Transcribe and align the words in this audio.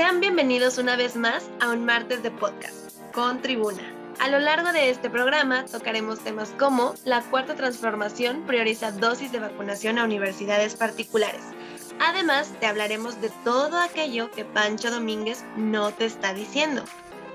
Sean 0.00 0.18
bienvenidos 0.18 0.78
una 0.78 0.96
vez 0.96 1.14
más 1.14 1.44
a 1.60 1.68
un 1.68 1.84
martes 1.84 2.22
de 2.22 2.30
podcast 2.30 2.98
con 3.12 3.42
Tribuna. 3.42 3.82
A 4.18 4.28
lo 4.28 4.38
largo 4.38 4.72
de 4.72 4.88
este 4.88 5.10
programa 5.10 5.66
tocaremos 5.66 6.20
temas 6.20 6.54
como 6.58 6.94
la 7.04 7.20
cuarta 7.20 7.54
transformación 7.54 8.44
prioriza 8.46 8.92
dosis 8.92 9.30
de 9.30 9.40
vacunación 9.40 9.98
a 9.98 10.04
universidades 10.04 10.74
particulares. 10.74 11.42
Además, 11.98 12.50
te 12.60 12.66
hablaremos 12.66 13.20
de 13.20 13.28
todo 13.44 13.78
aquello 13.78 14.30
que 14.30 14.46
Pancho 14.46 14.90
Domínguez 14.90 15.44
no 15.58 15.92
te 15.92 16.06
está 16.06 16.32
diciendo. 16.32 16.82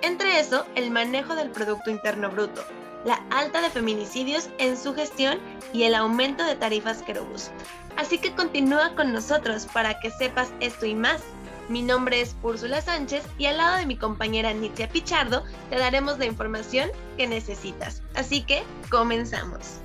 Entre 0.02 0.40
eso, 0.40 0.66
el 0.74 0.90
manejo 0.90 1.36
del 1.36 1.52
Producto 1.52 1.92
Interno 1.92 2.32
Bruto, 2.32 2.66
la 3.06 3.24
alta 3.30 3.62
de 3.62 3.70
feminicidios 3.70 4.50
en 4.58 4.76
su 4.76 4.96
gestión 4.96 5.38
y 5.72 5.84
el 5.84 5.94
aumento 5.94 6.44
de 6.44 6.56
tarifas 6.56 7.04
querubus. 7.04 7.52
Así 7.96 8.18
que 8.18 8.34
continúa 8.34 8.96
con 8.96 9.14
nosotros 9.14 9.68
para 9.72 10.00
que 10.00 10.10
sepas 10.10 10.52
esto 10.62 10.88
y 10.88 10.96
más 10.96 11.22
mi 11.70 11.82
nombre 11.82 12.22
es 12.22 12.36
Úrsula 12.44 12.82
Sánchez 12.82 13.24
y 13.38 13.46
al 13.46 13.58
lado 13.58 13.78
de 13.78 13.86
mi 13.86 13.98
compañera 13.98 14.54
Nitzia 14.54 14.88
Pichardo 14.90 15.44
te 15.70 15.78
daremos 15.78 16.20
la 16.20 16.26
información 16.26 16.90
que 17.18 17.28
necesitas. 17.28 18.04
Así 18.14 18.42
que 18.42 18.64
comenzamos. 18.90 19.80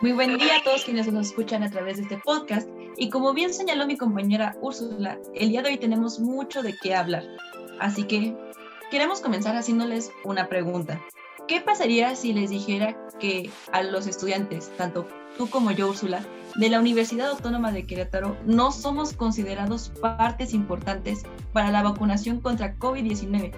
Muy 0.00 0.12
buen 0.12 0.36
día 0.36 0.56
a 0.56 0.62
todos 0.62 0.84
quienes 0.84 1.10
nos 1.10 1.28
escuchan 1.28 1.62
a 1.62 1.70
través 1.70 1.96
de 1.96 2.02
este 2.02 2.18
podcast. 2.18 2.68
Y 2.96 3.10
como 3.10 3.32
bien 3.34 3.54
señaló 3.54 3.86
mi 3.86 3.96
compañera 3.96 4.56
Úrsula, 4.60 5.18
el 5.34 5.50
día 5.50 5.62
de 5.62 5.70
hoy 5.70 5.78
tenemos 5.78 6.18
mucho 6.18 6.62
de 6.62 6.76
qué 6.76 6.94
hablar. 6.94 7.24
Así 7.78 8.04
que 8.04 8.36
queremos 8.90 9.20
comenzar 9.20 9.56
haciéndoles 9.56 10.10
una 10.24 10.48
pregunta. 10.48 11.00
¿Qué 11.46 11.60
pasaría 11.60 12.16
si 12.16 12.32
les 12.32 12.50
dijera 12.50 12.96
que 13.20 13.50
a 13.72 13.82
los 13.82 14.06
estudiantes, 14.06 14.70
tanto 14.76 15.06
tú 15.38 15.48
como 15.48 15.70
yo, 15.70 15.88
Úrsula, 15.88 16.24
de 16.58 16.70
la 16.70 16.80
Universidad 16.80 17.28
Autónoma 17.28 17.70
de 17.70 17.86
Querétaro 17.86 18.36
no 18.46 18.72
somos 18.72 19.12
considerados 19.12 19.90
partes 20.00 20.54
importantes 20.54 21.22
para 21.52 21.70
la 21.70 21.82
vacunación 21.82 22.40
contra 22.40 22.76
COVID-19. 22.78 23.52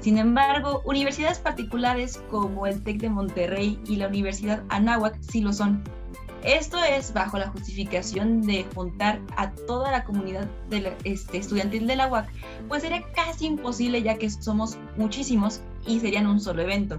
Sin 0.00 0.18
embargo, 0.18 0.82
universidades 0.84 1.38
particulares 1.38 2.22
como 2.30 2.66
el 2.66 2.82
TEC 2.82 2.98
de 3.00 3.10
Monterrey 3.10 3.80
y 3.86 3.96
la 3.96 4.06
Universidad 4.06 4.62
Anáhuac 4.68 5.18
sí 5.20 5.40
lo 5.40 5.52
son. 5.52 5.82
Esto 6.44 6.78
es 6.84 7.12
bajo 7.12 7.38
la 7.38 7.48
justificación 7.48 8.42
de 8.42 8.64
juntar 8.72 9.20
a 9.36 9.50
toda 9.50 9.90
la 9.90 10.04
comunidad 10.04 10.46
este, 11.02 11.38
estudiantil 11.38 11.88
de 11.88 11.96
la 11.96 12.06
UAC, 12.06 12.28
pues 12.68 12.82
sería 12.82 13.02
casi 13.14 13.46
imposible 13.46 14.00
ya 14.02 14.16
que 14.16 14.30
somos 14.30 14.78
muchísimos 14.96 15.60
y 15.86 15.98
serían 15.98 16.28
un 16.28 16.38
solo 16.38 16.62
evento. 16.62 16.98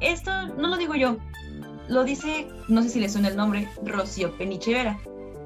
Esto 0.00 0.46
no 0.56 0.68
lo 0.68 0.78
digo 0.78 0.94
yo, 0.94 1.18
lo 1.90 2.04
dice, 2.04 2.46
no 2.68 2.82
sé 2.82 2.88
si 2.88 3.00
le 3.00 3.08
suena 3.08 3.28
el 3.28 3.36
nombre, 3.36 3.68
Rocío 3.84 4.36
Penichevera. 4.38 4.98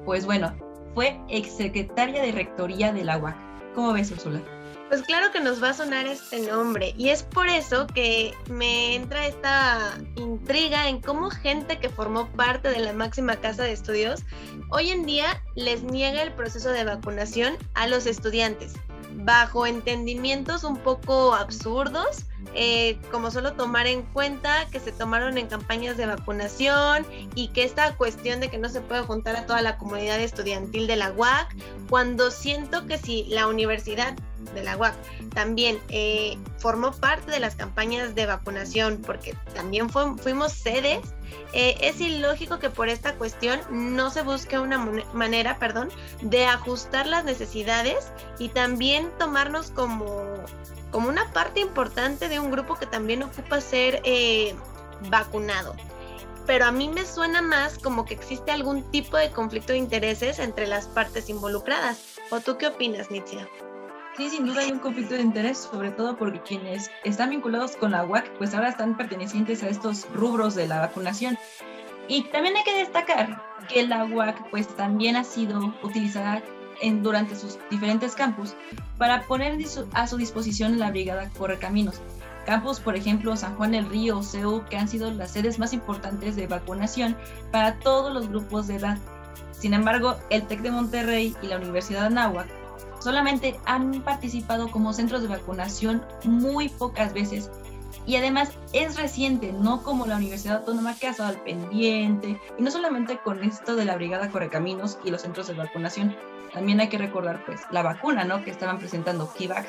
Pues 0.05 0.25
bueno, 0.25 0.55
fue 0.93 1.19
exsecretaria 1.27 2.21
de 2.21 2.31
Rectoría 2.31 2.93
de 2.93 3.03
la. 3.03 3.35
¿Cómo 3.73 3.93
ves, 3.93 4.11
Ursula? 4.11 4.41
Pues 4.89 5.01
claro 5.01 5.31
que 5.31 5.39
nos 5.39 5.61
va 5.61 5.69
a 5.69 5.73
sonar 5.73 6.05
este 6.05 6.39
nombre 6.47 6.93
y 6.95 7.09
es 7.09 7.23
por 7.23 7.47
eso 7.47 7.87
que 7.87 8.35
me 8.47 8.93
entra 8.93 9.25
esta 9.25 9.97
intriga 10.15 10.87
en 10.87 11.01
cómo 11.01 11.31
gente 11.31 11.79
que 11.79 11.89
formó 11.89 12.27
parte 12.33 12.69
de 12.69 12.79
la 12.79 12.93
máxima 12.93 13.37
casa 13.37 13.63
de 13.63 13.71
estudios 13.71 14.21
hoy 14.69 14.91
en 14.91 15.07
día 15.07 15.41
les 15.55 15.81
niega 15.81 16.21
el 16.21 16.33
proceso 16.33 16.69
de 16.69 16.83
vacunación 16.83 17.55
a 17.73 17.87
los 17.87 18.05
estudiantes 18.05 18.75
bajo 19.15 19.65
entendimientos 19.65 20.63
un 20.63 20.77
poco 20.77 21.33
absurdos 21.33 22.25
eh, 22.53 22.97
como 23.11 23.31
solo 23.31 23.53
tomar 23.53 23.87
en 23.87 24.03
cuenta 24.03 24.65
que 24.71 24.79
se 24.79 24.91
tomaron 24.91 25.37
en 25.37 25.47
campañas 25.47 25.97
de 25.97 26.05
vacunación 26.05 27.05
y 27.33 27.49
que 27.49 27.63
esta 27.63 27.95
cuestión 27.95 28.39
de 28.39 28.49
que 28.49 28.57
no 28.57 28.69
se 28.69 28.81
puede 28.81 29.01
juntar 29.01 29.35
a 29.35 29.45
toda 29.45 29.61
la 29.61 29.77
comunidad 29.77 30.19
estudiantil 30.19 30.87
de 30.87 30.95
la 30.95 31.11
UAC, 31.11 31.55
cuando 31.89 32.31
siento 32.31 32.85
que 32.85 32.97
si 32.97 33.25
la 33.25 33.47
universidad 33.47 34.15
de 34.53 34.63
la 34.63 34.77
UAC 34.77 34.95
también 35.33 35.79
eh, 35.89 36.37
formó 36.57 36.91
parte 36.91 37.31
de 37.31 37.39
las 37.39 37.55
campañas 37.55 38.15
de 38.15 38.25
vacunación, 38.25 39.01
porque 39.05 39.35
también 39.53 39.89
fuimos 39.89 40.51
sedes, 40.51 40.99
eh, 41.53 41.77
es 41.81 41.99
ilógico 42.01 42.59
que 42.59 42.69
por 42.69 42.89
esta 42.89 43.15
cuestión 43.15 43.59
no 43.71 44.11
se 44.11 44.21
busque 44.21 44.59
una 44.59 44.77
manera, 45.13 45.57
perdón, 45.57 45.89
de 46.21 46.45
ajustar 46.45 47.07
las 47.07 47.25
necesidades 47.25 48.11
y 48.39 48.49
también 48.49 49.09
tomarnos 49.17 49.71
como 49.71 50.43
como 50.95 51.09
una 51.09 51.29
parte 51.33 51.59
importante 51.59 52.29
de 52.29 52.39
un 52.39 52.51
grupo 52.51 52.75
que 52.75 52.85
también 52.85 53.21
ocupa 53.21 53.59
ser 53.59 54.01
eh, 54.05 54.55
vacunado. 55.09 55.75
Pero 56.47 56.63
a 56.63 56.71
mí 56.71 56.87
me 56.87 57.05
suena 57.05 57.41
más 57.41 57.77
como 57.79 58.05
que 58.05 58.13
existe 58.13 58.51
algún 58.51 58.89
tipo 58.91 59.17
de 59.17 59.29
conflicto 59.29 59.73
de 59.73 59.79
intereses 59.79 60.39
entre 60.39 60.67
las 60.67 60.87
partes 60.87 61.27
involucradas. 61.29 62.15
¿O 62.29 62.39
tú 62.39 62.57
qué 62.57 62.67
opinas, 62.67 63.11
Nitzia? 63.11 63.45
Sí, 64.17 64.29
sin 64.29 64.45
duda 64.45 64.61
hay 64.61 64.71
un 64.71 64.79
conflicto 64.79 65.15
de 65.15 65.21
interés, 65.21 65.57
sobre 65.57 65.91
todo 65.91 66.15
porque 66.15 66.41
quienes 66.41 66.89
están 67.03 67.31
vinculados 67.31 67.75
con 67.75 67.91
la 67.91 68.05
UAC, 68.05 68.37
pues 68.37 68.53
ahora 68.53 68.69
están 68.69 68.95
pertenecientes 68.95 69.61
a 69.61 69.67
estos 69.67 70.07
rubros 70.13 70.55
de 70.55 70.69
la 70.69 70.79
vacunación. 70.79 71.37
Y 72.07 72.23
también 72.29 72.55
hay 72.55 72.63
que 72.63 72.77
destacar 72.77 73.43
que 73.67 73.85
la 73.85 74.05
UAC 74.05 74.49
pues 74.51 74.69
también 74.77 75.17
ha 75.17 75.25
sido 75.25 75.75
utilizada 75.83 76.41
en, 76.81 77.03
durante 77.03 77.35
sus 77.35 77.59
diferentes 77.69 78.15
campus 78.15 78.55
para 78.97 79.21
poner 79.23 79.57
a 79.91 80.07
su 80.07 80.15
disposición 80.15 80.79
la 80.79 80.91
Brigada 80.91 81.29
Correcaminos. 81.37 82.01
Campus, 82.45 82.79
por 82.79 82.95
ejemplo, 82.95 83.35
San 83.35 83.57
Juan 83.57 83.71
del 83.71 83.89
Río, 83.89 84.23
CEU, 84.23 84.63
que 84.69 84.77
han 84.77 84.87
sido 84.87 85.11
las 85.11 85.31
sedes 85.31 85.59
más 85.59 85.73
importantes 85.73 86.37
de 86.37 86.47
vacunación 86.47 87.17
para 87.51 87.79
todos 87.79 88.13
los 88.13 88.29
grupos 88.29 88.67
de 88.67 88.75
edad. 88.75 88.97
Sin 89.51 89.73
embargo, 89.73 90.15
el 90.29 90.47
TEC 90.47 90.61
de 90.61 90.71
Monterrey 90.71 91.35
y 91.41 91.47
la 91.47 91.57
Universidad 91.57 92.01
de 92.01 92.07
Anáhuac 92.07 92.64
solamente 93.05 93.55
han 93.65 94.01
participado 94.01 94.71
como 94.71 94.91
centros 94.91 95.21
de 95.21 95.27
vacunación 95.27 96.03
muy 96.23 96.69
pocas 96.69 97.13
veces 97.13 97.51
y 98.07 98.15
además 98.15 98.49
es 98.73 98.97
reciente, 98.97 99.53
no 99.53 99.83
como 99.83 100.07
la 100.07 100.15
Universidad 100.15 100.57
Autónoma 100.57 100.95
que 100.95 101.05
ha 101.05 101.11
estado 101.11 101.29
al 101.29 101.43
pendiente, 101.43 102.41
y 102.57 102.63
no 102.63 102.71
solamente 102.71 103.19
con 103.19 103.43
esto 103.43 103.75
de 103.75 103.85
la 103.85 103.95
Brigada 103.95 104.31
Correcaminos 104.31 104.97
y 105.03 105.11
los 105.11 105.21
centros 105.21 105.45
de 105.45 105.53
vacunación, 105.53 106.15
también 106.51 106.79
hay 106.79 106.89
que 106.89 106.97
recordar 106.97 107.45
pues 107.45 107.61
la 107.69 107.83
vacuna, 107.83 108.23
¿no? 108.23 108.43
Que 108.43 108.49
estaban 108.49 108.79
presentando 108.79 109.31
Kivax 109.31 109.67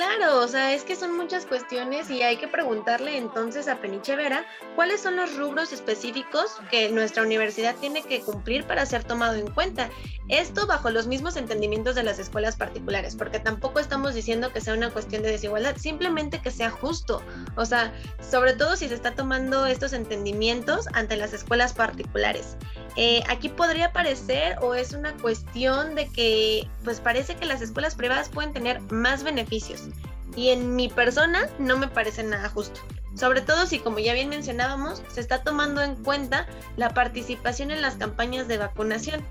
Claro, 0.00 0.40
o 0.40 0.48
sea, 0.48 0.72
es 0.72 0.84
que 0.84 0.96
son 0.96 1.14
muchas 1.14 1.44
cuestiones 1.44 2.08
y 2.08 2.22
hay 2.22 2.38
que 2.38 2.48
preguntarle 2.48 3.18
entonces 3.18 3.68
a 3.68 3.82
Peniche 3.82 4.16
Vera 4.16 4.46
cuáles 4.74 5.02
son 5.02 5.14
los 5.14 5.36
rubros 5.36 5.74
específicos 5.74 6.56
que 6.70 6.88
nuestra 6.88 7.22
universidad 7.22 7.76
tiene 7.76 8.02
que 8.02 8.22
cumplir 8.22 8.64
para 8.64 8.86
ser 8.86 9.04
tomado 9.04 9.34
en 9.34 9.50
cuenta. 9.50 9.90
Esto 10.28 10.66
bajo 10.66 10.88
los 10.88 11.06
mismos 11.06 11.36
entendimientos 11.36 11.96
de 11.96 12.02
las 12.02 12.18
escuelas 12.18 12.56
particulares, 12.56 13.14
porque 13.14 13.40
tampoco 13.40 13.78
estamos 13.78 14.14
diciendo 14.14 14.54
que 14.54 14.62
sea 14.62 14.72
una 14.72 14.88
cuestión 14.88 15.22
de 15.22 15.32
desigualdad, 15.32 15.76
simplemente 15.76 16.40
que 16.40 16.50
sea 16.50 16.70
justo. 16.70 17.20
O 17.56 17.66
sea, 17.66 17.92
sobre 18.22 18.54
todo 18.54 18.76
si 18.76 18.88
se 18.88 18.94
está 18.94 19.14
tomando 19.14 19.66
estos 19.66 19.92
entendimientos 19.92 20.86
ante 20.94 21.18
las 21.18 21.34
escuelas 21.34 21.74
particulares. 21.74 22.56
Eh, 22.96 23.22
aquí 23.28 23.48
podría 23.48 23.92
parecer 23.92 24.56
o 24.60 24.74
es 24.74 24.92
una 24.92 25.12
cuestión 25.16 25.94
de 25.94 26.08
que 26.08 26.68
pues 26.84 27.00
parece 27.00 27.36
que 27.36 27.46
las 27.46 27.62
escuelas 27.62 27.94
privadas 27.94 28.28
pueden 28.28 28.52
tener 28.52 28.80
más 28.90 29.22
beneficios 29.22 29.88
y 30.36 30.50
en 30.50 30.74
mi 30.74 30.88
persona 30.88 31.48
no 31.58 31.76
me 31.76 31.88
parece 31.88 32.22
nada 32.22 32.48
justo. 32.48 32.80
Sobre 33.14 33.40
todo 33.40 33.66
si, 33.66 33.80
como 33.80 33.98
ya 33.98 34.14
bien 34.14 34.28
mencionábamos, 34.28 35.02
se 35.12 35.20
está 35.20 35.42
tomando 35.42 35.82
en 35.82 35.96
cuenta 35.96 36.46
la 36.76 36.90
participación 36.94 37.70
en 37.70 37.82
las 37.82 37.96
campañas 37.96 38.48
de 38.48 38.58
vacunación. 38.58 39.24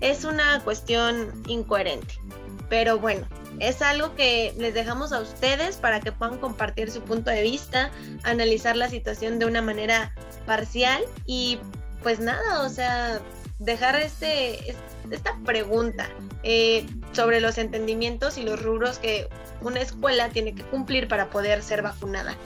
Es 0.00 0.24
una 0.24 0.60
cuestión 0.60 1.42
incoherente. 1.46 2.14
Pero 2.68 2.98
bueno, 2.98 3.26
es 3.60 3.80
algo 3.80 4.14
que 4.14 4.54
les 4.58 4.74
dejamos 4.74 5.12
a 5.12 5.20
ustedes 5.20 5.76
para 5.76 6.00
que 6.00 6.12
puedan 6.12 6.38
compartir 6.38 6.90
su 6.90 7.00
punto 7.00 7.30
de 7.30 7.42
vista, 7.42 7.90
analizar 8.22 8.76
la 8.76 8.90
situación 8.90 9.38
de 9.38 9.46
una 9.46 9.62
manera 9.62 10.14
parcial 10.46 11.02
y 11.24 11.58
pues 12.02 12.20
nada, 12.20 12.62
o 12.62 12.68
sea, 12.68 13.20
dejar 13.58 13.96
este, 13.96 14.76
esta 15.10 15.36
pregunta 15.44 16.08
eh, 16.42 16.86
sobre 17.12 17.40
los 17.40 17.58
entendimientos 17.58 18.38
y 18.38 18.42
los 18.42 18.62
rubros 18.62 18.98
que 18.98 19.28
una 19.60 19.80
escuela 19.80 20.28
tiene 20.28 20.54
que 20.54 20.62
cumplir 20.62 21.08
para 21.08 21.30
poder 21.30 21.62
ser 21.62 21.82
vacunada. 21.82 22.36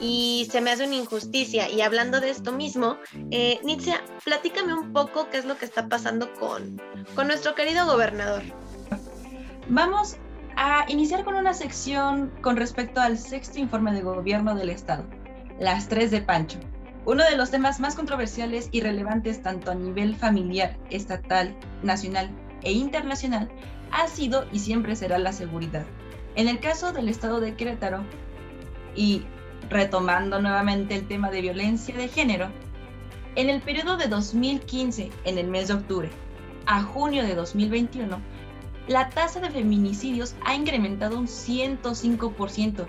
Y 0.00 0.48
se 0.50 0.60
me 0.60 0.70
hace 0.70 0.84
una 0.84 0.96
injusticia. 0.96 1.68
Y 1.68 1.80
hablando 1.80 2.20
de 2.20 2.30
esto 2.30 2.50
mismo, 2.50 2.96
eh, 3.30 3.60
Nitzia, 3.62 4.02
platícame 4.24 4.74
un 4.74 4.92
poco 4.92 5.28
qué 5.30 5.38
es 5.38 5.44
lo 5.44 5.56
que 5.56 5.64
está 5.64 5.88
pasando 5.88 6.32
con, 6.34 6.80
con 7.14 7.28
nuestro 7.28 7.54
querido 7.54 7.86
gobernador. 7.86 8.42
Vamos 9.68 10.16
a 10.56 10.84
iniciar 10.88 11.24
con 11.24 11.34
una 11.34 11.54
sección 11.54 12.32
con 12.40 12.56
respecto 12.56 13.00
al 13.00 13.16
sexto 13.16 13.58
informe 13.58 13.92
de 13.92 14.02
gobierno 14.02 14.54
del 14.54 14.70
Estado, 14.70 15.04
las 15.58 15.88
tres 15.88 16.10
de 16.10 16.20
Pancho. 16.20 16.58
Uno 17.04 17.24
de 17.24 17.36
los 17.36 17.50
temas 17.50 17.80
más 17.80 17.96
controversiales 17.96 18.68
y 18.70 18.80
relevantes 18.80 19.42
tanto 19.42 19.72
a 19.72 19.74
nivel 19.74 20.14
familiar, 20.14 20.78
estatal, 20.90 21.56
nacional 21.82 22.30
e 22.62 22.72
internacional 22.72 23.50
ha 23.90 24.06
sido 24.06 24.46
y 24.52 24.60
siempre 24.60 24.94
será 24.94 25.18
la 25.18 25.32
seguridad. 25.32 25.84
En 26.36 26.48
el 26.48 26.60
caso 26.60 26.92
del 26.92 27.08
estado 27.08 27.40
de 27.40 27.54
Querétaro, 27.54 28.04
y 28.94 29.24
retomando 29.68 30.40
nuevamente 30.40 30.94
el 30.94 31.06
tema 31.08 31.30
de 31.30 31.40
violencia 31.40 31.96
de 31.96 32.08
género, 32.08 32.50
en 33.34 33.50
el 33.50 33.60
periodo 33.62 33.96
de 33.96 34.08
2015, 34.08 35.10
en 35.24 35.38
el 35.38 35.48
mes 35.48 35.68
de 35.68 35.74
octubre, 35.74 36.10
a 36.66 36.82
junio 36.82 37.24
de 37.24 37.34
2021, 37.34 38.20
la 38.88 39.08
tasa 39.08 39.40
de 39.40 39.50
feminicidios 39.50 40.34
ha 40.44 40.54
incrementado 40.54 41.18
un 41.18 41.26
105%. 41.26 42.86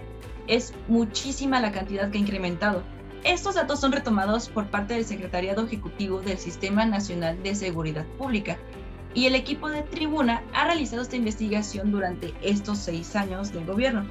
Es 0.48 0.74
muchísima 0.88 1.59
la 1.59 1.71
cantidad 1.71 2.12
que 2.12 2.18
ha 2.18 2.21
incrementado. 2.21 2.83
Estos 3.23 3.55
datos 3.55 3.79
son 3.79 3.93
retomados 3.93 4.49
por 4.49 4.67
parte 4.67 4.95
del 4.95 5.05
Secretariado 5.05 5.65
Ejecutivo 5.65 6.19
del 6.19 6.37
Sistema 6.37 6.85
Nacional 6.85 7.41
de 7.41 7.55
Seguridad 7.55 8.05
Pública 8.17 8.57
y 9.13 9.27
el 9.27 9.35
equipo 9.35 9.69
de 9.69 9.83
Tribuna 9.83 10.43
ha 10.53 10.65
realizado 10.65 11.03
esta 11.03 11.15
investigación 11.15 11.93
durante 11.93 12.33
estos 12.41 12.79
seis 12.79 13.15
años 13.15 13.53
del 13.53 13.65
gobierno, 13.65 14.05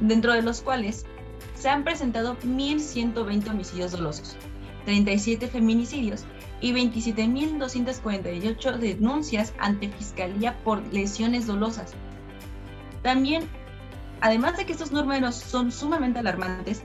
dentro 0.00 0.32
de 0.32 0.42
los 0.42 0.60
cuales 0.60 1.06
se 1.54 1.68
han 1.68 1.84
presentado 1.84 2.36
1.120 2.40 3.48
homicidios 3.48 3.92
dolosos, 3.92 4.34
37 4.86 5.46
feminicidios 5.46 6.24
y 6.60 6.72
27.248 6.72 8.76
denuncias 8.78 9.54
ante 9.60 9.88
Fiscalía 9.88 10.58
por 10.64 10.82
lesiones 10.92 11.46
dolosas. 11.46 11.92
También, 13.02 13.44
además 14.20 14.56
de 14.56 14.66
que 14.66 14.72
estos 14.72 14.90
números 14.90 15.36
son 15.36 15.70
sumamente 15.70 16.18
alarmantes, 16.18 16.82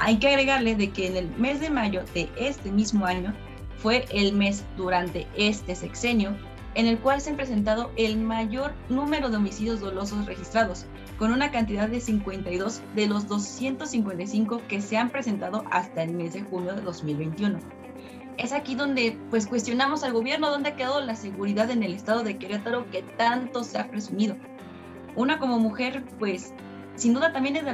hay 0.00 0.18
que 0.18 0.28
agregarle 0.28 0.76
de 0.76 0.90
que 0.90 1.08
en 1.08 1.16
el 1.16 1.28
mes 1.36 1.60
de 1.60 1.70
mayo 1.70 2.04
de 2.14 2.28
este 2.38 2.70
mismo 2.70 3.04
año 3.04 3.34
fue 3.78 4.04
el 4.10 4.32
mes 4.32 4.64
durante 4.76 5.26
este 5.36 5.74
sexenio 5.74 6.36
en 6.76 6.86
el 6.86 6.98
cual 7.00 7.20
se 7.20 7.30
han 7.30 7.36
presentado 7.36 7.90
el 7.96 8.16
mayor 8.16 8.74
número 8.88 9.28
de 9.28 9.38
homicidios 9.38 9.80
dolosos 9.80 10.24
registrados, 10.26 10.86
con 11.18 11.32
una 11.32 11.50
cantidad 11.50 11.88
de 11.88 12.00
52 12.00 12.80
de 12.94 13.06
los 13.08 13.26
255 13.26 14.62
que 14.68 14.80
se 14.80 14.96
han 14.96 15.10
presentado 15.10 15.64
hasta 15.72 16.04
el 16.04 16.12
mes 16.12 16.34
de 16.34 16.42
junio 16.42 16.74
de 16.76 16.82
2021. 16.82 17.58
Es 18.36 18.52
aquí 18.52 18.76
donde 18.76 19.18
pues 19.30 19.48
cuestionamos 19.48 20.04
al 20.04 20.12
gobierno 20.12 20.48
dónde 20.48 20.68
ha 20.68 20.76
quedado 20.76 21.00
la 21.00 21.16
seguridad 21.16 21.72
en 21.72 21.82
el 21.82 21.94
estado 21.94 22.22
de 22.22 22.38
Querétaro 22.38 22.88
que 22.92 23.02
tanto 23.02 23.64
se 23.64 23.78
ha 23.78 23.90
presumido. 23.90 24.36
Una 25.16 25.40
como 25.40 25.58
mujer 25.58 26.04
pues 26.20 26.54
sin 26.98 27.14
duda 27.14 27.32
también 27.32 27.56
es 27.56 27.64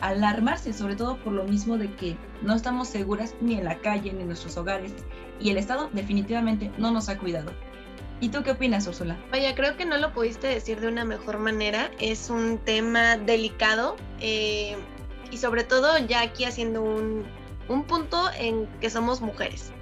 alarmarse, 0.00 0.72
sobre 0.72 0.94
todo 0.96 1.18
por 1.18 1.32
lo 1.32 1.44
mismo 1.44 1.76
de 1.76 1.92
que 1.96 2.16
no 2.40 2.54
estamos 2.54 2.88
seguras 2.88 3.34
ni 3.40 3.54
en 3.54 3.64
la 3.64 3.78
calle 3.78 4.12
ni 4.12 4.20
en 4.20 4.28
nuestros 4.28 4.56
hogares 4.56 4.92
y 5.40 5.50
el 5.50 5.58
Estado 5.58 5.90
definitivamente 5.92 6.70
no 6.78 6.92
nos 6.92 7.08
ha 7.08 7.18
cuidado. 7.18 7.52
¿Y 8.20 8.30
tú 8.30 8.42
qué 8.42 8.52
opinas, 8.52 8.86
Úrsula? 8.86 9.16
Vaya, 9.30 9.54
creo 9.54 9.76
que 9.76 9.84
no 9.84 9.96
lo 9.98 10.12
pudiste 10.12 10.48
decir 10.48 10.80
de 10.80 10.88
una 10.88 11.04
mejor 11.04 11.38
manera. 11.38 11.90
Es 12.00 12.30
un 12.30 12.58
tema 12.58 13.16
delicado 13.16 13.96
eh, 14.20 14.76
y 15.30 15.36
sobre 15.36 15.62
todo 15.62 15.98
ya 15.98 16.22
aquí 16.22 16.44
haciendo 16.44 16.82
un 16.82 17.84
punto 17.84 18.30
en 18.38 18.66
que 18.80 18.90
somos 18.90 19.20
mujeres. 19.20 19.72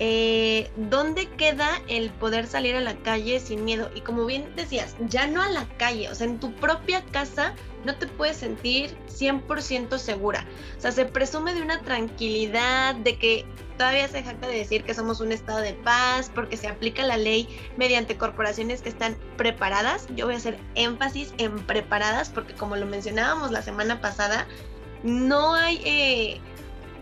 Eh, 0.00 0.70
¿dónde 0.76 1.26
queda 1.26 1.82
el 1.88 2.10
poder 2.10 2.46
salir 2.46 2.76
a 2.76 2.80
la 2.80 2.96
calle 2.98 3.40
sin 3.40 3.64
miedo? 3.64 3.90
Y 3.94 4.02
como 4.02 4.26
bien 4.26 4.54
decías, 4.54 4.94
ya 5.08 5.26
no 5.26 5.42
a 5.42 5.48
la 5.48 5.66
calle, 5.76 6.08
o 6.08 6.14
sea, 6.14 6.26
en 6.26 6.38
tu 6.38 6.54
propia 6.54 7.04
casa 7.06 7.54
no 7.84 7.96
te 7.96 8.06
puedes 8.06 8.36
sentir 8.36 8.96
100% 9.08 9.98
segura. 9.98 10.46
O 10.76 10.80
sea, 10.80 10.92
se 10.92 11.04
presume 11.04 11.54
de 11.54 11.62
una 11.62 11.80
tranquilidad, 11.82 12.94
de 12.94 13.18
que 13.18 13.44
todavía 13.76 14.08
se 14.08 14.22
jacta 14.22 14.46
de 14.46 14.58
decir 14.58 14.84
que 14.84 14.94
somos 14.94 15.20
un 15.20 15.32
estado 15.32 15.60
de 15.60 15.72
paz 15.72 16.30
porque 16.34 16.56
se 16.56 16.68
aplica 16.68 17.02
la 17.04 17.16
ley 17.16 17.48
mediante 17.76 18.16
corporaciones 18.16 18.82
que 18.82 18.88
están 18.88 19.16
preparadas. 19.36 20.06
Yo 20.14 20.26
voy 20.26 20.34
a 20.34 20.38
hacer 20.38 20.58
énfasis 20.74 21.32
en 21.38 21.56
preparadas 21.66 22.28
porque 22.28 22.54
como 22.54 22.76
lo 22.76 22.86
mencionábamos 22.86 23.50
la 23.50 23.62
semana 23.62 24.00
pasada, 24.00 24.46
no 25.02 25.54
hay... 25.54 25.80
Eh, 25.84 26.40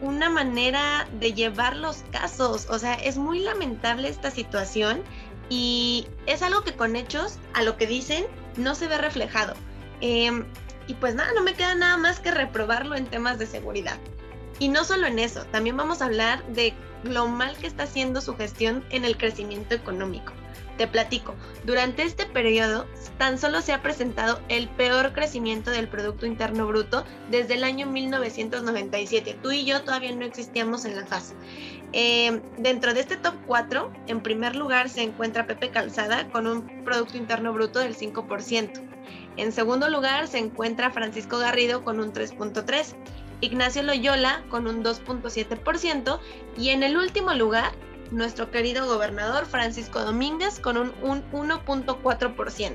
una 0.00 0.30
manera 0.30 1.08
de 1.18 1.32
llevar 1.32 1.76
los 1.76 2.04
casos. 2.10 2.66
O 2.70 2.78
sea, 2.78 2.94
es 2.94 3.16
muy 3.16 3.40
lamentable 3.40 4.08
esta 4.08 4.30
situación 4.30 5.02
y 5.48 6.08
es 6.26 6.42
algo 6.42 6.62
que 6.62 6.74
con 6.74 6.96
hechos, 6.96 7.38
a 7.54 7.62
lo 7.62 7.76
que 7.76 7.86
dicen, 7.86 8.26
no 8.56 8.74
se 8.74 8.88
ve 8.88 8.98
reflejado. 8.98 9.54
Em, 10.00 10.44
y 10.86 10.94
pues 10.94 11.14
nada, 11.14 11.32
no 11.34 11.42
me 11.42 11.54
queda 11.54 11.74
nada 11.74 11.96
más 11.96 12.20
que 12.20 12.30
reprobarlo 12.30 12.94
en 12.94 13.06
temas 13.06 13.38
de 13.38 13.46
seguridad. 13.46 13.98
Y 14.58 14.68
no 14.68 14.84
solo 14.84 15.06
en 15.06 15.18
eso, 15.18 15.44
también 15.46 15.76
vamos 15.76 16.00
a 16.00 16.06
hablar 16.06 16.44
de 16.48 16.74
lo 17.02 17.28
mal 17.28 17.56
que 17.56 17.66
está 17.66 17.84
haciendo 17.84 18.20
su 18.20 18.36
gestión 18.36 18.84
en 18.90 19.04
el 19.04 19.16
crecimiento 19.16 19.74
económico. 19.74 20.32
Te 20.76 20.86
platico, 20.86 21.34
durante 21.64 22.02
este 22.02 22.26
periodo 22.26 22.86
tan 23.16 23.38
solo 23.38 23.62
se 23.62 23.72
ha 23.72 23.82
presentado 23.82 24.40
el 24.48 24.68
peor 24.68 25.14
crecimiento 25.14 25.70
del 25.70 25.88
Producto 25.88 26.26
Interno 26.26 26.66
Bruto 26.66 27.04
desde 27.30 27.54
el 27.54 27.64
año 27.64 27.86
1997. 27.86 29.38
Tú 29.42 29.52
y 29.52 29.64
yo 29.64 29.82
todavía 29.82 30.14
no 30.14 30.26
existíamos 30.26 30.84
en 30.84 30.96
la 30.96 31.06
fase. 31.06 31.34
Eh, 31.92 32.42
dentro 32.58 32.92
de 32.92 33.00
este 33.00 33.16
top 33.16 33.34
4, 33.46 33.90
en 34.08 34.20
primer 34.20 34.54
lugar 34.54 34.90
se 34.90 35.02
encuentra 35.02 35.46
Pepe 35.46 35.70
Calzada 35.70 36.28
con 36.28 36.46
un 36.46 36.84
Producto 36.84 37.16
Interno 37.16 37.54
Bruto 37.54 37.78
del 37.78 37.96
5%. 37.96 38.82
En 39.38 39.52
segundo 39.52 39.88
lugar 39.88 40.28
se 40.28 40.38
encuentra 40.38 40.90
Francisco 40.90 41.38
Garrido 41.38 41.84
con 41.84 42.00
un 42.00 42.12
3.3%. 42.12 42.94
Ignacio 43.40 43.82
Loyola 43.82 44.42
con 44.48 44.66
un 44.66 44.82
2.7% 44.82 46.18
y 46.56 46.70
en 46.70 46.82
el 46.82 46.96
último 46.96 47.34
lugar 47.34 47.72
nuestro 48.10 48.50
querido 48.50 48.86
gobernador 48.86 49.46
Francisco 49.46 50.00
Domínguez 50.00 50.60
con 50.60 50.76
un, 50.76 50.92
1.4%. 51.02 52.74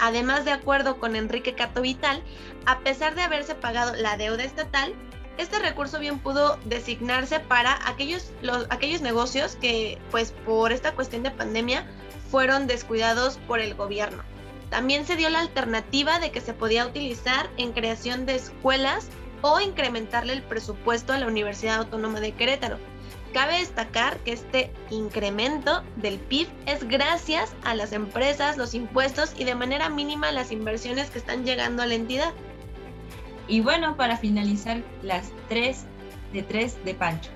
Además, 0.00 0.44
de 0.44 0.52
acuerdo 0.52 0.98
con 0.98 1.16
Enrique 1.16 1.54
Cato 1.54 1.82
Vital, 1.82 2.22
a 2.66 2.80
pesar 2.80 3.14
de 3.14 3.22
haberse 3.22 3.54
pagado 3.54 3.94
la 3.94 4.16
deuda 4.16 4.44
estatal, 4.44 4.94
este 5.38 5.58
recurso 5.58 5.98
bien 5.98 6.18
pudo 6.18 6.58
designarse 6.64 7.40
para 7.40 7.78
aquellos, 7.88 8.32
los, 8.42 8.66
aquellos 8.70 9.00
negocios 9.00 9.56
que, 9.56 9.98
pues 10.10 10.32
por 10.44 10.72
esta 10.72 10.92
cuestión 10.94 11.22
de 11.22 11.30
pandemia, 11.30 11.86
fueron 12.30 12.66
descuidados 12.66 13.38
por 13.46 13.60
el 13.60 13.74
gobierno. 13.74 14.22
También 14.70 15.06
se 15.06 15.16
dio 15.16 15.28
la 15.28 15.40
alternativa 15.40 16.18
de 16.18 16.30
que 16.30 16.40
se 16.40 16.54
podía 16.54 16.86
utilizar 16.86 17.50
en 17.58 17.72
creación 17.72 18.24
de 18.24 18.36
escuelas 18.36 19.08
o 19.42 19.60
incrementarle 19.60 20.32
el 20.32 20.42
presupuesto 20.42 21.12
a 21.12 21.18
la 21.18 21.26
Universidad 21.26 21.76
Autónoma 21.76 22.20
de 22.20 22.32
Querétaro, 22.32 22.78
Cabe 23.32 23.58
destacar 23.58 24.18
que 24.18 24.32
este 24.32 24.70
incremento 24.90 25.82
del 25.96 26.18
PIB 26.18 26.48
es 26.66 26.86
gracias 26.86 27.54
a 27.64 27.74
las 27.74 27.92
empresas, 27.92 28.58
los 28.58 28.74
impuestos 28.74 29.34
y 29.38 29.44
de 29.44 29.54
manera 29.54 29.88
mínima 29.88 30.32
las 30.32 30.52
inversiones 30.52 31.08
que 31.10 31.18
están 31.18 31.44
llegando 31.44 31.82
a 31.82 31.86
la 31.86 31.94
entidad. 31.94 32.32
Y 33.48 33.60
bueno, 33.60 33.96
para 33.96 34.18
finalizar, 34.18 34.82
las 35.02 35.30
tres 35.48 35.84
de 36.34 36.42
tres 36.42 36.82
de 36.84 36.94
Pancho. 36.94 37.30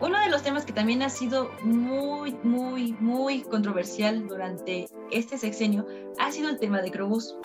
Uno 0.00 0.18
de 0.20 0.30
los 0.30 0.42
temas 0.42 0.64
que 0.64 0.72
también 0.72 1.02
ha 1.02 1.08
sido 1.08 1.50
muy, 1.62 2.34
muy, 2.42 2.92
muy 2.94 3.42
controversial 3.42 4.26
durante 4.26 4.88
este 5.10 5.38
sexenio 5.38 5.86
ha 6.18 6.30
sido 6.32 6.50
el 6.50 6.58
tema 6.58 6.82
de 6.82 6.90
Crobús. 6.90 7.36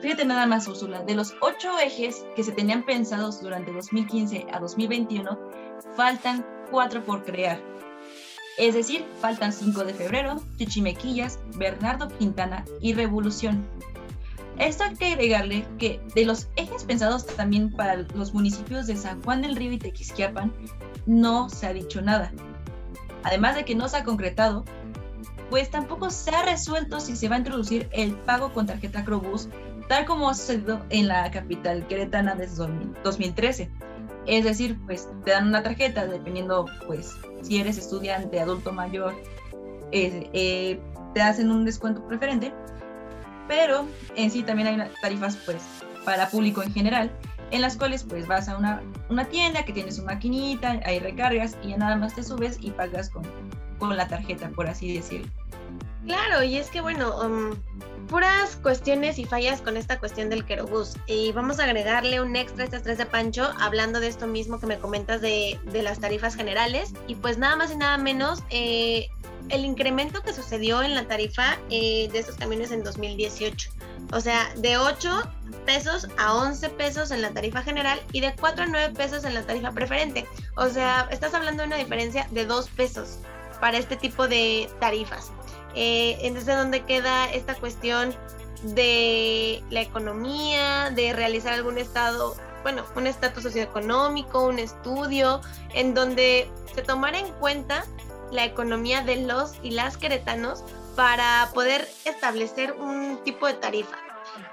Fíjate 0.00 0.24
nada 0.24 0.46
más, 0.46 0.66
Úrsula, 0.66 1.02
de 1.02 1.14
los 1.14 1.34
ocho 1.40 1.78
ejes 1.78 2.24
que 2.34 2.42
se 2.42 2.52
tenían 2.52 2.84
pensados 2.84 3.40
durante 3.40 3.72
2015 3.72 4.46
a 4.52 4.58
2021, 4.58 5.38
faltan 5.96 6.44
cuatro 6.72 7.04
por 7.04 7.22
crear. 7.22 7.60
Es 8.58 8.74
decir, 8.74 9.04
faltan 9.20 9.52
5 9.52 9.84
de 9.84 9.94
febrero, 9.94 10.42
Chichimequillas, 10.56 11.38
Bernardo 11.56 12.08
Quintana 12.08 12.64
y 12.80 12.94
Revolución. 12.94 13.64
Esto 14.58 14.84
hay 14.84 14.96
que 14.96 15.06
agregarle 15.12 15.66
que 15.78 16.00
de 16.14 16.24
los 16.24 16.48
ejes 16.56 16.84
pensados 16.84 17.26
también 17.26 17.70
para 17.72 17.96
los 18.14 18.34
municipios 18.34 18.86
de 18.86 18.96
San 18.96 19.22
Juan 19.22 19.42
del 19.42 19.56
Río 19.56 19.72
y 19.72 19.78
Tequisquiapan, 19.78 20.52
no 21.06 21.48
se 21.48 21.66
ha 21.66 21.72
dicho 21.72 22.00
nada. 22.02 22.32
Además 23.22 23.54
de 23.54 23.64
que 23.64 23.74
no 23.74 23.88
se 23.88 23.98
ha 23.98 24.04
concretado, 24.04 24.64
pues 25.50 25.70
tampoco 25.70 26.10
se 26.10 26.30
ha 26.30 26.42
resuelto 26.42 27.00
si 27.00 27.16
se 27.16 27.28
va 27.28 27.36
a 27.36 27.38
introducir 27.38 27.88
el 27.92 28.12
pago 28.12 28.52
con 28.52 28.66
tarjeta 28.66 29.04
Crobús, 29.04 29.48
tal 29.88 30.06
como 30.06 30.30
ha 30.30 30.34
sucedido 30.34 30.84
en 30.88 31.08
la 31.08 31.30
capital 31.30 31.86
queretana 31.86 32.34
desde 32.34 32.66
2013 33.02 33.70
es 34.26 34.44
decir, 34.44 34.78
pues 34.86 35.08
te 35.24 35.32
dan 35.32 35.48
una 35.48 35.62
tarjeta 35.62 36.06
dependiendo, 36.06 36.66
pues, 36.86 37.16
si 37.42 37.60
eres 37.60 37.78
estudiante, 37.78 38.40
adulto 38.40 38.72
mayor, 38.72 39.14
eh, 39.92 40.80
te 41.14 41.20
hacen 41.20 41.50
un 41.50 41.64
descuento 41.64 42.06
preferente, 42.06 42.52
pero 43.48 43.86
en 44.16 44.30
sí 44.30 44.42
también 44.42 44.68
hay 44.68 44.90
tarifas, 45.00 45.36
pues, 45.44 45.62
para 46.04 46.28
público 46.28 46.62
en 46.62 46.72
general, 46.72 47.10
en 47.50 47.60
las 47.60 47.76
cuales 47.76 48.02
pues 48.04 48.26
vas 48.26 48.48
a 48.48 48.56
una, 48.56 48.82
una 49.08 49.26
tienda 49.26 49.64
que 49.64 49.72
tiene 49.72 49.92
su 49.92 50.02
maquinita, 50.02 50.80
ahí 50.84 50.98
recargas 50.98 51.56
y 51.62 51.68
ya 51.68 51.76
nada 51.76 51.96
más 51.96 52.14
te 52.14 52.22
subes 52.22 52.58
y 52.60 52.70
pagas 52.70 53.10
con, 53.10 53.22
con 53.78 53.96
la 53.96 54.08
tarjeta, 54.08 54.48
por 54.50 54.66
así 54.66 54.94
decirlo. 54.94 55.28
Claro, 56.06 56.42
y 56.42 56.56
es 56.56 56.70
que 56.70 56.80
bueno, 56.80 57.14
um, 57.20 57.54
puras 58.12 58.56
cuestiones 58.56 59.18
y 59.18 59.24
fallas 59.24 59.62
con 59.62 59.78
esta 59.78 59.98
cuestión 59.98 60.28
del 60.28 60.44
querobús. 60.44 60.98
Y 61.06 61.32
vamos 61.32 61.58
a 61.58 61.64
agregarle 61.64 62.20
un 62.20 62.36
extra 62.36 62.62
a 62.62 62.66
estas 62.66 62.82
tres 62.82 62.98
de 62.98 63.06
Pancho, 63.06 63.50
hablando 63.58 64.00
de 64.00 64.08
esto 64.08 64.26
mismo 64.26 64.60
que 64.60 64.66
me 64.66 64.78
comentas 64.78 65.22
de, 65.22 65.58
las 65.72 65.98
tarifas 65.98 66.34
generales. 66.34 66.92
Y 67.06 67.14
pues 67.14 67.38
nada 67.38 67.56
más 67.56 67.72
y 67.72 67.76
nada 67.76 67.96
menos, 67.96 68.42
eh, 68.50 69.08
el 69.48 69.64
incremento 69.64 70.20
que 70.20 70.34
sucedió 70.34 70.82
en 70.82 70.94
la 70.94 71.08
tarifa 71.08 71.56
eh, 71.70 72.10
de 72.12 72.18
estos 72.18 72.36
camiones 72.36 72.70
en 72.70 72.84
2018. 72.84 73.70
O 74.12 74.20
sea, 74.20 74.52
de 74.56 74.76
8 74.76 75.22
pesos 75.64 76.06
a 76.18 76.34
11 76.36 76.68
pesos 76.68 77.12
en 77.12 77.22
la 77.22 77.30
tarifa 77.30 77.62
general 77.62 77.98
y 78.12 78.20
de 78.20 78.34
4 78.34 78.64
a 78.64 78.66
9 78.66 78.94
pesos 78.94 79.24
en 79.24 79.32
la 79.32 79.42
tarifa 79.46 79.72
preferente. 79.72 80.26
O 80.56 80.68
sea, 80.68 81.08
estás 81.10 81.32
hablando 81.32 81.62
de 81.62 81.68
una 81.68 81.76
diferencia 81.78 82.28
de 82.30 82.44
2 82.44 82.68
pesos 82.76 83.16
para 83.58 83.78
este 83.78 83.96
tipo 83.96 84.28
de 84.28 84.68
tarifas. 84.80 85.32
Eh, 85.74 86.18
entonces, 86.22 86.56
¿dónde 86.56 86.84
queda 86.84 87.30
esta 87.30 87.54
cuestión 87.54 88.14
de 88.62 89.62
la 89.70 89.80
economía, 89.80 90.90
de 90.90 91.12
realizar 91.12 91.54
algún 91.54 91.78
estado, 91.78 92.36
bueno, 92.62 92.84
un 92.94 93.06
estatus 93.06 93.42
socioeconómico, 93.42 94.46
un 94.46 94.58
estudio, 94.58 95.40
en 95.74 95.94
donde 95.94 96.48
se 96.74 96.82
tomara 96.82 97.18
en 97.18 97.32
cuenta 97.34 97.84
la 98.30 98.44
economía 98.44 99.02
de 99.02 99.16
los 99.16 99.54
y 99.62 99.72
las 99.72 99.96
queretanos 99.96 100.64
para 100.96 101.48
poder 101.54 101.88
establecer 102.04 102.72
un 102.72 103.18
tipo 103.24 103.46
de 103.46 103.54
tarifa. 103.54 103.96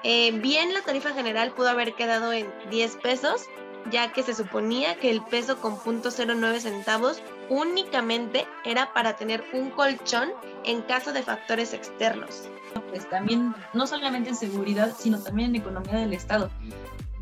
Eh, 0.03 0.31
bien, 0.31 0.73
la 0.73 0.81
tarifa 0.81 1.11
general 1.11 1.51
pudo 1.51 1.69
haber 1.69 1.93
quedado 1.93 2.33
en 2.33 2.51
10 2.69 2.97
pesos, 2.97 3.43
ya 3.91 4.11
que 4.11 4.23
se 4.23 4.33
suponía 4.33 4.95
que 4.97 5.11
el 5.11 5.23
peso 5.23 5.59
con 5.61 5.77
.09 5.77 6.59
centavos 6.59 7.21
únicamente 7.49 8.45
era 8.63 8.93
para 8.93 9.15
tener 9.15 9.43
un 9.53 9.71
colchón 9.71 10.29
en 10.63 10.81
caso 10.83 11.13
de 11.13 11.23
factores 11.23 11.73
externos. 11.73 12.49
Pues 12.89 13.09
también, 13.09 13.53
no 13.73 13.87
solamente 13.87 14.29
en 14.29 14.35
seguridad, 14.35 14.95
sino 14.97 15.19
también 15.19 15.49
en 15.49 15.61
economía 15.61 15.95
del 15.95 16.13
Estado. 16.13 16.49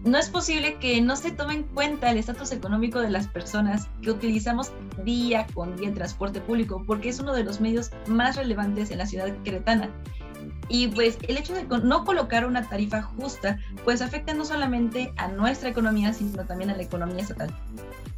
No 0.04 0.18
es 0.18 0.30
posible 0.30 0.76
que 0.76 1.02
no 1.02 1.16
se 1.16 1.32
tome 1.32 1.56
en 1.56 1.64
cuenta 1.64 2.12
el 2.12 2.18
estatus 2.18 2.52
económico 2.52 3.00
de 3.00 3.10
las 3.10 3.28
personas 3.28 3.90
que 4.02 4.12
utilizamos 4.12 4.72
día 5.04 5.48
con 5.54 5.76
día 5.76 5.88
en 5.88 5.96
transporte 5.96 6.40
público, 6.40 6.84
porque 6.86 7.10
es 7.10 7.20
uno 7.20 7.34
de 7.34 7.44
los 7.44 7.60
medios 7.60 7.92
más 8.06 8.36
relevantes 8.36 8.92
en 8.92 9.00
la 9.00 9.08
ciudad 9.08 9.36
queretana. 9.44 9.90
Y 10.70 10.88
pues 10.90 11.18
el 11.28 11.38
hecho 11.38 11.54
de 11.54 11.64
no 11.64 12.04
colocar 12.04 12.46
una 12.46 12.68
tarifa 12.68 13.02
justa, 13.02 13.60
pues 13.84 14.02
afecta 14.02 14.34
no 14.34 14.46
solamente 14.46 15.14
a 15.18 15.28
nuestra 15.28 15.70
economía, 15.70 16.14
sino 16.14 16.46
también 16.46 16.70
a 16.70 16.76
la 16.76 16.84
economía 16.84 17.22
estatal. 17.22 17.54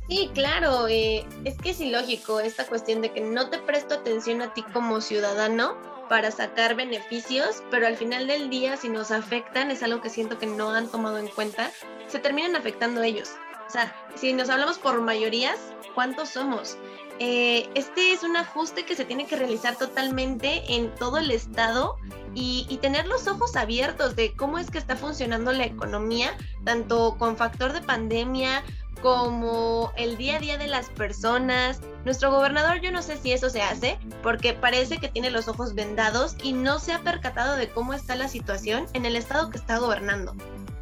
Sí, 0.10 0.32
claro, 0.34 0.88
eh, 0.88 1.24
es 1.46 1.56
que 1.58 1.70
es 1.70 1.80
ilógico 1.80 2.40
esta 2.40 2.66
cuestión 2.66 3.02
de 3.02 3.12
que 3.12 3.22
no 3.22 3.50
te 3.52 3.60
presto 3.60 3.94
atención 3.94 4.42
a 4.42 4.54
ti 4.56 4.64
como 4.74 5.02
ciudadano 5.02 5.78
para 6.10 6.32
sacar 6.32 6.76
beneficios, 6.76 7.62
pero 7.70 7.86
al 7.86 7.96
final 7.96 8.26
del 8.26 8.50
día 8.50 8.76
si 8.76 8.90
nos 8.90 9.12
afectan, 9.12 9.70
es 9.70 9.84
algo 9.84 10.02
que 10.02 10.10
siento 10.10 10.40
que 10.40 10.48
no 10.48 10.72
han 10.72 10.90
tomado 10.90 11.20
en 11.20 11.28
cuenta, 11.28 11.70
se 12.08 12.18
terminan 12.18 12.56
afectando 12.56 13.04
ellos. 13.04 13.30
O 13.68 13.72
sea, 13.72 13.96
si 14.16 14.34
nos 14.34 14.50
hablamos 14.50 14.80
por 14.80 15.00
mayorías, 15.00 15.60
¿cuántos 15.94 16.30
somos? 16.30 16.76
Eh, 17.20 17.70
este 17.76 18.14
es 18.14 18.24
un 18.24 18.38
ajuste 18.38 18.86
que 18.86 18.96
se 18.96 19.04
tiene 19.04 19.28
que 19.28 19.36
realizar 19.36 19.76
totalmente 19.76 20.76
en 20.76 20.94
todo 20.96 21.18
el 21.18 21.32
estado 21.32 21.98
y, 22.34 22.66
y, 22.70 22.78
tener 22.78 23.08
los 23.08 23.28
ojos 23.28 23.58
abiertos 23.58 24.16
de 24.16 24.34
cómo 24.34 24.58
es 24.58 24.72
que 24.72 24.78
está 24.78 24.96
funcionando 24.96 25.52
la 25.52 25.66
economía, 25.66 26.38
tanto 26.64 27.18
con 27.18 27.36
factor 27.36 27.74
de 27.74 27.82
pandemia 27.82 28.64
como 29.02 29.92
el 29.98 30.18
día 30.18 30.38
a 30.38 30.40
día 30.40 30.58
de 30.58 30.68
las 30.68 30.90
personas. 30.90 31.82
Nuestro 32.06 32.32
gobernador 32.32 32.82
yo 32.82 32.92
no 32.92 33.02
sé 33.02 33.18
si 33.18 33.32
eso 33.32 33.50
se 33.50 33.62
hace 33.62 34.00
porque 34.24 34.54
parece 34.54 34.98
que 34.98 35.10
tiene 35.10 35.30
los 35.30 35.48
ojos 35.48 35.74
vendados 35.74 36.36
y 36.44 36.54
no 36.54 36.80
se 36.80 36.94
ha 36.94 37.00
percatado 37.00 37.56
de 37.56 37.70
cómo 37.70 37.94
está 37.94 38.16
la 38.16 38.28
situación 38.28 38.86
en 38.94 39.06
el 39.06 39.16
estado 39.16 39.50
que 39.50 39.58
está 39.58 39.78
gobernando 39.78 40.36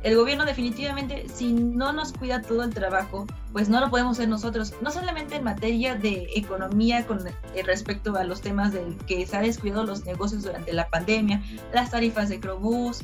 el 0.07 0.15
gobierno 0.15 0.45
definitivamente, 0.45 1.25
si 1.27 1.51
no 1.51 1.91
nos 1.91 2.13
cuida 2.13 2.41
todo 2.41 2.63
el 2.63 2.73
trabajo, 2.73 3.27
pues 3.51 3.67
no 3.67 3.81
lo 3.81 3.89
podemos 3.89 4.17
hacer 4.17 4.29
nosotros, 4.29 4.73
no 4.81 4.89
solamente 4.89 5.35
en 5.35 5.43
materia 5.43 5.95
de 5.95 6.29
economía 6.33 7.05
con 7.05 7.27
eh, 7.27 7.33
respecto 7.65 8.15
a 8.15 8.23
los 8.23 8.39
temas 8.39 8.71
del 8.71 8.95
que 9.05 9.25
se 9.25 9.35
ha 9.35 9.41
descuidado 9.41 9.83
los 9.83 10.05
negocios 10.05 10.43
durante 10.43 10.71
la 10.71 10.87
pandemia, 10.87 11.43
las 11.73 11.91
tarifas 11.91 12.29
de 12.29 12.39
Crobús, 12.39 13.01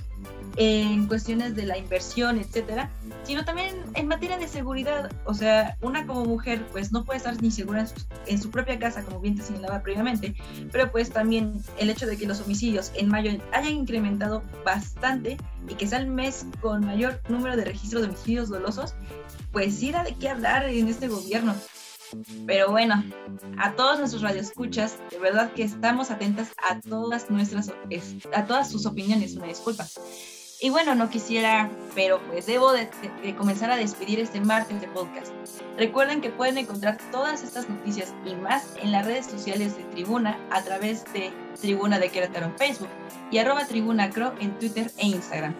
en 0.55 1.07
cuestiones 1.07 1.55
de 1.55 1.65
la 1.65 1.77
inversión, 1.77 2.37
etcétera, 2.37 2.91
sino 3.23 3.43
también 3.43 3.75
en 3.95 4.07
materia 4.07 4.37
de 4.37 4.47
seguridad. 4.47 5.11
O 5.25 5.33
sea, 5.33 5.77
una 5.81 6.05
como 6.05 6.25
mujer, 6.25 6.65
pues 6.71 6.91
no 6.91 7.03
puede 7.03 7.17
estar 7.17 7.41
ni 7.41 7.51
segura 7.51 7.81
en 7.81 7.87
su, 7.87 7.95
en 8.27 8.41
su, 8.41 8.51
propia 8.51 8.77
casa, 8.77 9.03
como 9.03 9.19
bien 9.19 9.35
te 9.35 9.43
señalaba 9.43 9.81
previamente, 9.81 10.35
pero 10.71 10.91
pues 10.91 11.09
también 11.09 11.61
el 11.79 11.89
hecho 11.89 12.05
de 12.05 12.17
que 12.17 12.27
los 12.27 12.41
homicidios 12.41 12.91
en 12.95 13.09
mayo 13.09 13.31
hayan 13.51 13.73
incrementado 13.73 14.43
bastante 14.63 15.37
y 15.67 15.75
que 15.75 15.87
sea 15.87 15.99
el 15.99 16.07
mes 16.07 16.45
con 16.61 16.85
mayor 16.85 17.21
número 17.29 17.55
de 17.55 17.65
registros 17.65 18.03
de 18.03 18.09
homicidios 18.09 18.49
dolosos, 18.49 18.95
pues 19.51 19.75
sí 19.75 19.91
da 19.91 20.03
de 20.03 20.15
qué 20.15 20.29
hablar 20.29 20.65
en 20.65 20.87
este 20.87 21.07
gobierno. 21.07 21.55
Pero 22.45 22.69
bueno, 22.69 23.03
a 23.57 23.71
todos 23.73 23.97
nuestros 23.97 24.21
radioescuchas, 24.21 24.97
de 25.09 25.17
verdad 25.17 25.51
que 25.53 25.63
estamos 25.63 26.11
atentas 26.11 26.49
a 26.69 26.79
todas 26.79 27.31
nuestras, 27.31 27.71
a 28.33 28.45
todas 28.45 28.69
sus 28.69 28.85
opiniones, 28.85 29.35
una 29.35 29.47
disculpa. 29.47 29.87
Y 30.63 30.69
bueno, 30.69 30.95
no 30.95 31.09
quisiera, 31.09 31.69
pero 31.93 32.21
pues 32.21 32.45
debo 32.45 32.71
de, 32.71 32.87
comenzar 33.37 33.69
a 33.69 33.75
despedir 33.75 34.21
este 34.21 34.39
martes 34.39 34.79
de 34.79 34.87
podcast. 34.87 35.33
Recuerden 35.77 36.21
que 36.21 36.29
pueden 36.29 36.57
encontrar 36.57 36.97
todas 37.11 37.43
estas 37.43 37.67
noticias 37.67 38.13
y 38.25 38.33
más 38.35 38.77
en 38.81 38.93
las 38.93 39.05
redes 39.05 39.25
sociales 39.25 39.75
de 39.75 39.83
Tribuna 39.83 40.39
a 40.51 40.63
través 40.63 41.03
de 41.11 41.33
Tribuna 41.59 41.99
de 41.99 42.07
Querétaro 42.07 42.45
en 42.45 42.57
Facebook 42.57 42.87
y 43.29 43.39
arroba 43.39 43.67
en 44.39 44.57
Twitter 44.57 44.89
e 44.95 45.07
Instagram. 45.07 45.53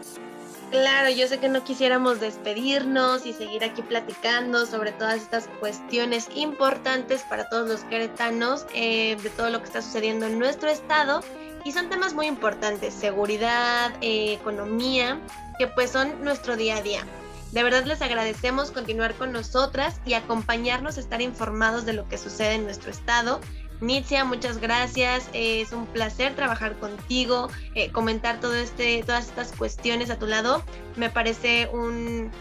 Claro, 0.71 1.09
yo 1.09 1.27
sé 1.27 1.37
que 1.37 1.49
no 1.49 1.65
quisiéramos 1.65 2.21
despedirnos 2.21 3.25
y 3.25 3.33
seguir 3.33 3.65
aquí 3.65 3.81
platicando 3.81 4.65
sobre 4.65 4.93
todas 4.93 5.17
estas 5.17 5.49
cuestiones 5.59 6.29
importantes 6.33 7.23
para 7.23 7.49
todos 7.49 7.67
los 7.67 7.83
queretanos, 7.83 8.65
eh, 8.73 9.17
de 9.21 9.29
todo 9.31 9.49
lo 9.49 9.59
que 9.59 9.65
está 9.65 9.81
sucediendo 9.81 10.27
en 10.27 10.39
nuestro 10.39 10.69
estado 10.69 11.21
y 11.65 11.71
son 11.71 11.89
temas 11.89 12.13
muy 12.13 12.27
importantes, 12.27 12.93
seguridad, 12.93 13.93
eh, 14.01 14.33
economía, 14.33 15.19
que 15.57 15.67
pues 15.67 15.91
son 15.91 16.23
nuestro 16.23 16.55
día 16.57 16.77
a 16.77 16.81
día. 16.81 17.05
De 17.51 17.61
verdad 17.61 17.85
les 17.85 18.01
agradecemos 18.01 18.71
continuar 18.71 19.13
con 19.13 19.31
nosotras 19.31 19.99
y 20.05 20.13
acompañarnos 20.13 20.97
estar 20.97 21.21
informados 21.21 21.85
de 21.85 21.93
lo 21.93 22.07
que 22.09 22.17
sucede 22.17 22.55
en 22.55 22.63
nuestro 22.63 22.89
estado. 22.89 23.39
Nitzia, 23.79 24.23
muchas 24.23 24.57
gracias. 24.59 25.29
es 25.33 25.71
un 25.71 25.85
placer 25.85 26.35
trabajar 26.35 26.77
contigo, 26.79 27.49
eh, 27.75 27.91
comentar 27.91 28.39
todo 28.39 28.55
este, 28.55 29.03
todas 29.03 29.27
estas 29.27 29.51
cuestiones 29.51 30.09
a 30.09 30.17
tu 30.17 30.25
lado. 30.25 30.63
Me 30.95 31.09
parece 31.09 31.69
un, 31.71 32.31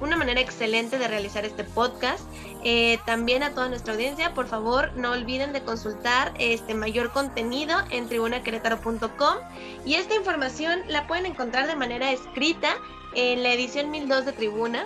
una 0.00 0.16
manera 0.16 0.40
excelente 0.40 0.98
de 0.98 1.08
realizar 1.08 1.44
este 1.44 1.64
podcast. 1.64 2.24
Eh, 2.62 2.98
también 3.06 3.42
a 3.42 3.50
toda 3.50 3.68
nuestra 3.68 3.94
audiencia, 3.94 4.34
por 4.34 4.46
favor, 4.46 4.92
no 4.94 5.12
olviden 5.12 5.52
de 5.52 5.62
consultar 5.62 6.34
este 6.38 6.74
mayor 6.74 7.10
contenido 7.10 7.78
en 7.90 8.06
tribunaquerétaro.com 8.08 9.36
y 9.86 9.94
esta 9.94 10.14
información 10.14 10.80
la 10.88 11.06
pueden 11.06 11.26
encontrar 11.26 11.66
de 11.66 11.76
manera 11.76 12.12
escrita 12.12 12.76
en 13.14 13.42
la 13.42 13.52
edición 13.52 13.90
1002 13.90 14.26
de 14.26 14.32
Tribuna. 14.32 14.84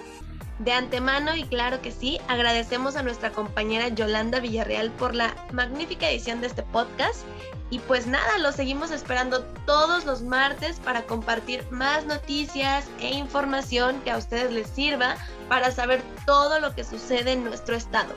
De 0.58 0.73
antemano 0.73 1.34
y 1.34 1.44
claro 1.44 1.82
que 1.82 1.90
sí, 1.90 2.20
agradecemos 2.28 2.94
a 2.94 3.02
nuestra 3.02 3.30
compañera 3.30 3.88
Yolanda 3.88 4.38
Villarreal 4.38 4.90
por 4.92 5.14
la 5.14 5.34
magnífica 5.52 6.08
edición 6.08 6.40
de 6.40 6.46
este 6.46 6.62
podcast 6.62 7.25
y 7.70 7.80
pues 7.80 8.06
nada, 8.06 8.38
lo 8.38 8.52
seguimos 8.52 8.92
esperando 8.92 9.42
todos 9.66 10.04
los 10.04 10.23
martes 10.23 10.78
para 10.78 11.02
compartir 11.02 11.64
más 11.70 12.06
noticias 12.06 12.87
e 13.00 13.11
información 13.14 14.00
que 14.02 14.12
a 14.12 14.16
ustedes 14.16 14.52
les 14.52 14.68
sirva 14.68 15.16
para 15.49 15.73
saber 15.73 16.02
todo 16.25 16.61
lo 16.61 16.73
que 16.75 16.84
sucede 16.84 17.32
en 17.32 17.44
nuestro 17.44 17.75
estado. 17.75 18.14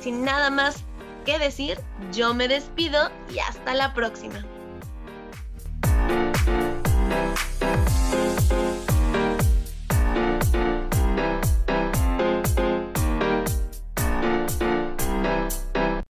Sin 0.00 0.24
nada 0.24 0.50
más 0.50 0.84
que 1.24 1.38
decir, 1.38 1.80
yo 2.12 2.34
me 2.34 2.48
despido 2.48 3.10
y 3.34 3.38
hasta 3.38 3.72
la 3.72 3.94
próxima. 3.94 4.44